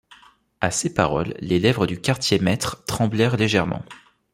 [0.61, 3.83] À ces paroles, les lèvres du quartier-maître tremblèrent légèrement.